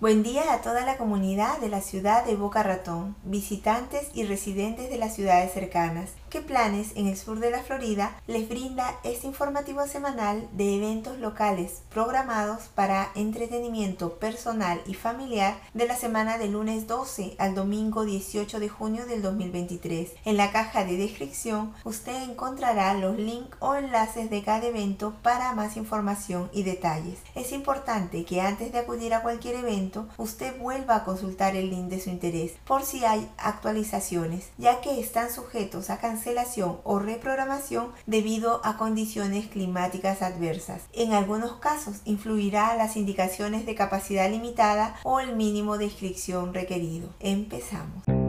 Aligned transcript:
Buen 0.00 0.22
día 0.22 0.54
a 0.54 0.62
toda 0.62 0.86
la 0.86 0.96
comunidad 0.96 1.58
de 1.58 1.68
la 1.68 1.82
ciudad 1.82 2.24
de 2.24 2.34
Boca 2.34 2.62
Ratón, 2.62 3.16
visitantes 3.22 4.08
y 4.14 4.24
residentes 4.24 4.88
de 4.88 4.96
las 4.96 5.14
ciudades 5.14 5.52
cercanas. 5.52 6.12
¿Qué 6.30 6.40
planes 6.40 6.92
en 6.94 7.08
el 7.08 7.16
sur 7.16 7.40
de 7.40 7.50
la 7.50 7.64
Florida 7.64 8.16
les 8.28 8.48
brinda 8.48 9.00
este 9.02 9.26
informativo 9.26 9.84
semanal 9.88 10.48
de 10.52 10.76
eventos 10.76 11.18
locales 11.18 11.82
programados 11.92 12.68
para 12.72 13.10
entretenimiento 13.16 14.20
personal 14.20 14.80
y 14.86 14.94
familiar 14.94 15.60
de 15.74 15.88
la 15.88 15.96
semana 15.96 16.38
del 16.38 16.52
lunes 16.52 16.86
12 16.86 17.34
al 17.38 17.56
domingo 17.56 18.04
18 18.04 18.60
de 18.60 18.68
junio 18.68 19.06
del 19.06 19.22
2023? 19.22 20.12
En 20.24 20.36
la 20.36 20.52
caja 20.52 20.84
de 20.84 20.96
descripción 20.96 21.74
usted 21.82 22.22
encontrará 22.22 22.94
los 22.94 23.18
links 23.18 23.56
o 23.58 23.74
enlaces 23.74 24.30
de 24.30 24.44
cada 24.44 24.68
evento 24.68 25.14
para 25.22 25.52
más 25.54 25.76
información 25.76 26.48
y 26.52 26.62
detalles. 26.62 27.18
Es 27.34 27.50
importante 27.50 28.24
que 28.24 28.40
antes 28.40 28.70
de 28.70 28.78
acudir 28.78 29.14
a 29.14 29.22
cualquier 29.22 29.56
evento 29.56 30.06
usted 30.16 30.56
vuelva 30.60 30.94
a 30.94 31.04
consultar 31.04 31.56
el 31.56 31.70
link 31.70 31.88
de 31.88 32.00
su 32.00 32.08
interés 32.08 32.52
por 32.64 32.84
si 32.84 33.04
hay 33.04 33.28
actualizaciones, 33.36 34.50
ya 34.58 34.80
que 34.80 35.00
están 35.00 35.32
sujetos 35.32 35.90
a 35.90 35.98
cancelación 35.98 36.19
cancelación 36.20 36.80
o 36.84 36.98
reprogramación 36.98 37.92
debido 38.06 38.60
a 38.62 38.76
condiciones 38.76 39.46
climáticas 39.46 40.20
adversas. 40.20 40.82
En 40.92 41.14
algunos 41.14 41.52
casos 41.54 42.02
influirá 42.04 42.76
las 42.76 42.96
indicaciones 42.96 43.64
de 43.64 43.74
capacidad 43.74 44.30
limitada 44.30 44.96
o 45.02 45.20
el 45.20 45.34
mínimo 45.34 45.78
de 45.78 45.86
inscripción 45.86 46.52
requerido. 46.52 47.08
Empezamos. 47.20 48.19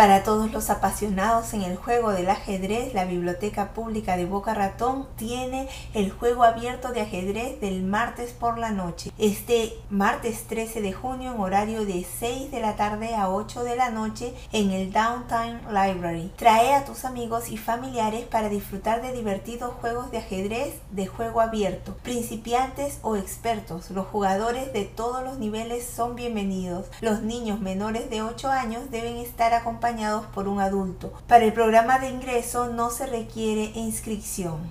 Para 0.00 0.22
todos 0.22 0.50
los 0.50 0.70
apasionados 0.70 1.52
en 1.52 1.60
el 1.60 1.76
juego 1.76 2.12
del 2.12 2.30
ajedrez, 2.30 2.94
la 2.94 3.04
Biblioteca 3.04 3.74
Pública 3.74 4.16
de 4.16 4.24
Boca 4.24 4.54
Ratón 4.54 5.06
tiene 5.16 5.68
el 5.92 6.10
juego 6.10 6.42
abierto 6.42 6.92
de 6.92 7.02
ajedrez 7.02 7.60
del 7.60 7.82
martes 7.82 8.32
por 8.32 8.56
la 8.56 8.70
noche. 8.70 9.12
Este 9.18 9.74
martes 9.90 10.44
13 10.44 10.80
de 10.80 10.94
junio 10.94 11.34
en 11.34 11.40
horario 11.40 11.84
de 11.84 12.06
6 12.18 12.50
de 12.50 12.60
la 12.60 12.76
tarde 12.76 13.14
a 13.14 13.28
8 13.28 13.62
de 13.62 13.76
la 13.76 13.90
noche 13.90 14.32
en 14.52 14.70
el 14.70 14.90
Downtown 14.90 15.60
Library. 15.68 16.32
Trae 16.34 16.72
a 16.72 16.86
tus 16.86 17.04
amigos 17.04 17.50
y 17.50 17.58
familiares 17.58 18.24
para 18.24 18.48
disfrutar 18.48 19.02
de 19.02 19.12
divertidos 19.12 19.74
juegos 19.82 20.10
de 20.10 20.16
ajedrez 20.16 20.76
de 20.92 21.08
juego 21.08 21.42
abierto. 21.42 21.94
Principiantes 22.02 23.00
o 23.02 23.16
expertos, 23.16 23.90
los 23.90 24.06
jugadores 24.06 24.72
de 24.72 24.86
todos 24.86 25.22
los 25.22 25.38
niveles 25.38 25.84
son 25.84 26.16
bienvenidos. 26.16 26.86
Los 27.02 27.20
niños 27.20 27.60
menores 27.60 28.08
de 28.08 28.22
8 28.22 28.48
años 28.48 28.90
deben 28.90 29.18
estar 29.18 29.52
acompañados 29.52 29.89
por 30.34 30.46
un 30.46 30.60
adulto. 30.60 31.12
Para 31.26 31.44
el 31.44 31.52
programa 31.52 31.98
de 31.98 32.10
ingreso 32.10 32.68
no 32.68 32.90
se 32.90 33.06
requiere 33.06 33.72
inscripción. 33.74 34.70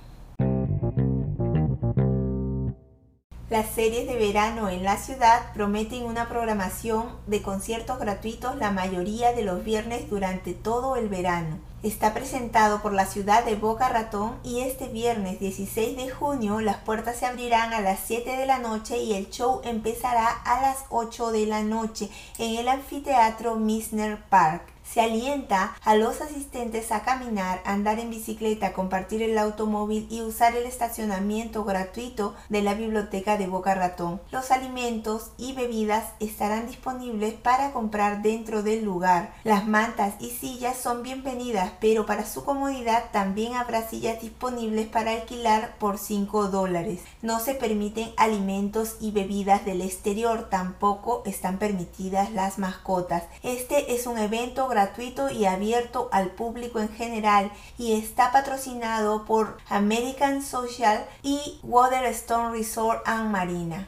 Las 3.49 3.69
series 3.71 4.07
de 4.07 4.15
verano 4.15 4.69
en 4.69 4.83
la 4.83 4.95
ciudad 4.95 5.51
prometen 5.53 6.05
una 6.05 6.29
programación 6.29 7.07
de 7.27 7.41
conciertos 7.41 7.99
gratuitos 7.99 8.55
la 8.57 8.71
mayoría 8.71 9.33
de 9.33 9.43
los 9.43 9.63
viernes 9.65 10.09
durante 10.09 10.53
todo 10.53 10.95
el 10.95 11.09
verano. 11.09 11.57
Está 11.81 12.13
presentado 12.13 12.81
por 12.81 12.91
la 12.91 13.05
ciudad 13.05 13.45
de 13.45 13.55
Boca 13.55 13.87
Ratón 13.87 14.37
y 14.43 14.59
este 14.59 14.89
viernes 14.89 15.39
16 15.39 15.95
de 15.95 16.09
junio 16.09 16.59
las 16.59 16.75
puertas 16.75 17.15
se 17.15 17.25
abrirán 17.25 17.71
a 17.71 17.79
las 17.79 18.01
7 18.05 18.35
de 18.35 18.45
la 18.45 18.59
noche 18.59 18.97
y 18.97 19.13
el 19.13 19.29
show 19.29 19.61
empezará 19.63 20.27
a 20.27 20.61
las 20.61 20.79
8 20.89 21.31
de 21.31 21.45
la 21.45 21.63
noche 21.63 22.09
en 22.37 22.57
el 22.57 22.67
anfiteatro 22.67 23.55
Misner 23.55 24.21
Park. 24.27 24.63
Se 24.91 25.01
alienta 25.01 25.75
a 25.83 25.93
los 25.93 26.19
asistentes 26.19 26.91
a 26.91 27.03
caminar, 27.03 27.61
andar 27.63 27.99
en 27.99 28.09
bicicleta, 28.09 28.73
compartir 28.73 29.21
el 29.21 29.37
automóvil 29.37 30.07
y 30.09 30.21
usar 30.21 30.55
el 30.55 30.65
estacionamiento 30.65 31.63
gratuito 31.63 32.33
de 32.49 32.63
la 32.63 32.73
biblioteca 32.73 33.37
de 33.37 33.45
Boca 33.45 33.75
Ratón. 33.75 34.19
Los 34.31 34.49
alimentos 34.49 35.29
y 35.37 35.53
bebidas 35.53 36.05
estarán 36.19 36.65
disponibles 36.65 37.35
para 37.35 37.71
comprar 37.71 38.23
dentro 38.23 38.63
del 38.63 38.83
lugar. 38.83 39.35
Las 39.43 39.67
mantas 39.67 40.15
y 40.19 40.31
sillas 40.31 40.77
son 40.77 41.03
bienvenidas, 41.03 41.68
pero 41.79 42.05
para 42.05 42.25
su 42.25 42.43
comodidad 42.43 43.05
también 43.11 43.53
habrá 43.53 43.87
sillas 43.87 44.21
disponibles 44.21 44.87
para 44.87 45.11
alquilar 45.11 45.75
por 45.77 45.99
5 45.99 46.47
dólares. 46.47 47.01
No 47.21 47.39
se 47.39 47.53
permiten 47.53 48.11
alimentos 48.17 48.95
y 48.99 49.11
bebidas 49.11 49.65
del 49.65 49.81
exterior, 49.81 50.49
tampoco 50.49 51.21
están 51.25 51.59
permitidas 51.59 52.31
las 52.31 52.57
mascotas. 52.57 53.23
Este 53.43 53.93
es 53.93 54.07
un 54.07 54.17
evento 54.17 54.67
gratuito 54.67 54.79
gratuito 54.79 55.29
y 55.29 55.45
abierto 55.45 56.07
al 56.11 56.31
público 56.31 56.79
en 56.79 56.89
general 56.89 57.51
y 57.77 57.99
está 57.99 58.31
patrocinado 58.31 59.25
por 59.25 59.57
American 59.67 60.41
Social 60.41 61.05
y 61.21 61.59
Waterstone 61.63 62.51
Resort 62.51 63.01
and 63.05 63.29
Marina. 63.29 63.87